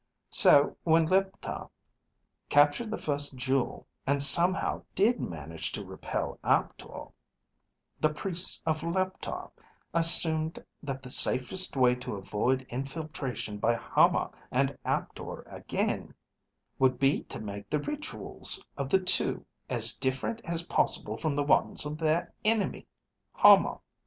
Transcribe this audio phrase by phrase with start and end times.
[0.31, 1.69] So when Leptar
[2.49, 7.05] captured the first jewel, and somehow did manage to repel Aptor,
[7.99, 9.51] the priests of Leptar
[9.93, 16.15] assumed that the safest way to avoid infiltration by Hama and Aptor again
[16.79, 21.43] would be to make the rituals of the two as different as possible from the
[21.45, 22.87] ones of their enemy,
[23.33, 23.79] Hama.